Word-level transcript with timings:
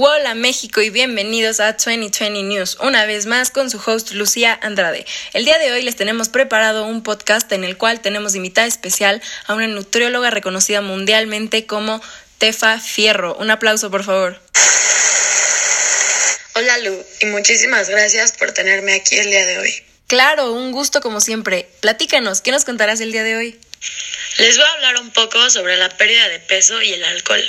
Hola 0.00 0.36
México 0.36 0.80
y 0.80 0.90
bienvenidos 0.90 1.58
a 1.58 1.72
2020 1.72 2.44
News, 2.44 2.78
una 2.80 3.04
vez 3.04 3.26
más 3.26 3.50
con 3.50 3.68
su 3.68 3.82
host 3.84 4.12
Lucía 4.12 4.56
Andrade. 4.62 5.04
El 5.32 5.44
día 5.44 5.58
de 5.58 5.72
hoy 5.72 5.82
les 5.82 5.96
tenemos 5.96 6.28
preparado 6.28 6.86
un 6.86 7.02
podcast 7.02 7.50
en 7.50 7.64
el 7.64 7.76
cual 7.76 8.00
tenemos 8.00 8.36
invitada 8.36 8.68
especial 8.68 9.20
a 9.48 9.54
una 9.54 9.66
nutrióloga 9.66 10.30
reconocida 10.30 10.82
mundialmente 10.82 11.66
como 11.66 12.00
Tefa 12.38 12.78
Fierro. 12.78 13.34
Un 13.38 13.50
aplauso 13.50 13.90
por 13.90 14.04
favor. 14.04 14.40
Hola 16.54 16.78
Lu 16.78 17.04
y 17.22 17.26
muchísimas 17.26 17.88
gracias 17.88 18.30
por 18.30 18.52
tenerme 18.52 18.94
aquí 18.94 19.16
el 19.16 19.26
día 19.26 19.46
de 19.46 19.58
hoy. 19.58 19.82
Claro, 20.06 20.52
un 20.52 20.70
gusto 20.70 21.00
como 21.00 21.20
siempre. 21.20 21.68
Platícanos, 21.80 22.40
¿qué 22.40 22.52
nos 22.52 22.64
contarás 22.64 23.00
el 23.00 23.10
día 23.10 23.24
de 23.24 23.36
hoy? 23.36 23.60
Les 24.38 24.56
voy 24.56 24.64
a 24.64 24.72
hablar 24.74 24.98
un 24.98 25.10
poco 25.10 25.50
sobre 25.50 25.76
la 25.76 25.88
pérdida 25.88 26.28
de 26.28 26.38
peso 26.38 26.80
y 26.82 26.92
el 26.92 27.02
alcohol. 27.02 27.42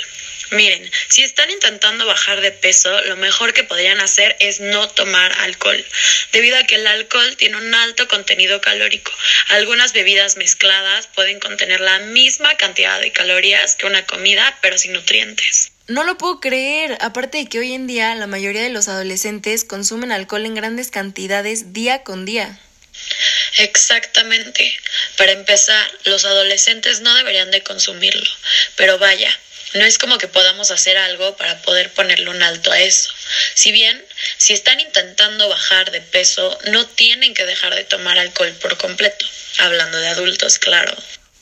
Miren, 0.50 0.90
si 1.08 1.22
están 1.22 1.48
intentando 1.50 2.06
bajar 2.06 2.40
de 2.40 2.50
peso, 2.50 3.00
lo 3.02 3.16
mejor 3.16 3.52
que 3.52 3.62
podrían 3.62 4.00
hacer 4.00 4.36
es 4.40 4.58
no 4.58 4.88
tomar 4.88 5.32
alcohol, 5.40 5.84
debido 6.32 6.56
a 6.56 6.64
que 6.64 6.74
el 6.74 6.86
alcohol 6.86 7.36
tiene 7.36 7.56
un 7.56 7.72
alto 7.72 8.08
contenido 8.08 8.60
calórico. 8.60 9.12
Algunas 9.48 9.92
bebidas 9.92 10.36
mezcladas 10.36 11.06
pueden 11.06 11.38
contener 11.38 11.80
la 11.80 12.00
misma 12.00 12.56
cantidad 12.56 13.00
de 13.00 13.12
calorías 13.12 13.76
que 13.76 13.86
una 13.86 14.04
comida, 14.06 14.58
pero 14.60 14.76
sin 14.76 14.92
nutrientes. 14.92 15.70
No 15.86 16.04
lo 16.04 16.18
puedo 16.18 16.40
creer, 16.40 16.98
aparte 17.00 17.38
de 17.38 17.46
que 17.46 17.60
hoy 17.60 17.72
en 17.72 17.86
día 17.86 18.14
la 18.14 18.26
mayoría 18.26 18.62
de 18.62 18.70
los 18.70 18.88
adolescentes 18.88 19.64
consumen 19.64 20.12
alcohol 20.12 20.46
en 20.46 20.54
grandes 20.54 20.90
cantidades 20.90 21.72
día 21.72 22.02
con 22.02 22.24
día. 22.24 22.58
Exactamente. 23.58 24.74
Para 25.16 25.32
empezar, 25.32 25.90
los 26.04 26.24
adolescentes 26.24 27.00
no 27.00 27.14
deberían 27.14 27.50
de 27.50 27.62
consumirlo, 27.62 28.30
pero 28.76 28.98
vaya, 28.98 29.36
no 29.74 29.84
es 29.84 29.98
como 29.98 30.18
que 30.18 30.28
podamos 30.28 30.70
hacer 30.70 30.96
algo 30.96 31.36
para 31.36 31.60
poder 31.62 31.92
ponerle 31.92 32.30
un 32.30 32.42
alto 32.42 32.72
a 32.72 32.80
eso. 32.80 33.10
Si 33.54 33.72
bien, 33.72 34.04
si 34.36 34.52
están 34.52 34.80
intentando 34.80 35.48
bajar 35.48 35.90
de 35.90 36.00
peso, 36.00 36.58
no 36.70 36.86
tienen 36.86 37.34
que 37.34 37.46
dejar 37.46 37.74
de 37.74 37.84
tomar 37.84 38.18
alcohol 38.18 38.52
por 38.60 38.76
completo. 38.76 39.26
Hablando 39.58 39.98
de 39.98 40.08
adultos, 40.08 40.58
claro. 40.58 40.94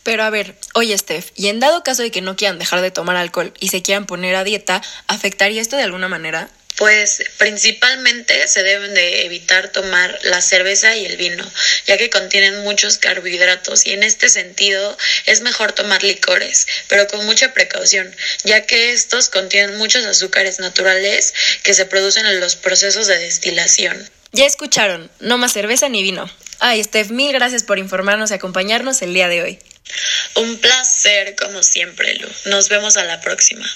Pero 0.03 0.25
a 0.25 0.31
ver, 0.31 0.55
oye 0.75 0.97
Steph, 0.97 1.33
y 1.37 1.49
en 1.49 1.61
dado 1.61 1.85
caso 1.85 2.03
de 2.03 2.11
que 2.11 2.23
no 2.23 2.35
quieran 2.35 2.59
dejar 2.59 2.81
de 2.81 2.91
tomar 2.91 3.17
alcohol 3.17 3.53
y 3.61 3.69
se 3.69 3.83
quieran 3.83 4.07
poner 4.07 4.37
a 4.37 4.45
dieta, 4.45 4.83
¿afectaría 5.07 5.61
esto 5.61 5.77
de 5.77 5.83
alguna 5.83 6.09
manera? 6.09 6.49
Pues 6.79 7.25
principalmente 7.39 8.47
se 8.47 8.63
deben 8.63 8.95
de 8.95 9.27
evitar 9.27 9.73
tomar 9.73 10.17
la 10.23 10.41
cerveza 10.41 10.97
y 10.97 11.07
el 11.07 11.17
vino, 11.17 11.45
ya 11.87 11.99
que 11.99 12.09
contienen 12.09 12.63
muchos 12.63 12.99
carbohidratos 12.99 13.85
y 13.85 13.95
en 13.95 14.05
este 14.05 14.29
sentido 14.29 14.97
es 15.27 15.41
mejor 15.41 15.73
tomar 15.73 16.05
licores, 16.05 16.69
pero 16.87 17.09
con 17.09 17.27
mucha 17.27 17.53
precaución, 17.53 18.15
ya 18.45 18.65
que 18.65 18.93
estos 18.93 19.29
contienen 19.29 19.77
muchos 19.77 20.05
azúcares 20.05 20.61
naturales 20.61 21.35
que 21.65 21.75
se 21.75 21.85
producen 21.85 22.27
en 22.27 22.39
los 22.39 22.55
procesos 22.55 23.09
de 23.09 23.19
destilación. 23.19 24.09
Ya 24.31 24.47
escucharon, 24.47 25.11
no 25.19 25.37
más 25.37 25.55
cerveza 25.55 25.89
ni 25.89 26.05
vino. 26.05 26.31
Ay, 26.61 26.85
Steph, 26.85 27.11
mil 27.11 27.33
gracias 27.33 27.65
por 27.65 27.81
informarnos 27.81 28.31
y 28.31 28.35
acompañarnos 28.35 29.03
el 29.03 29.15
día 29.15 29.27
de 29.27 29.43
hoy. 29.43 29.59
Un 30.37 30.59
placer, 30.59 31.35
como 31.35 31.65
siempre, 31.65 32.15
Lu. 32.15 32.29
Nos 32.45 32.69
vemos 32.69 32.97
a 32.97 33.05
la 33.05 33.21
próxima. 33.21 33.67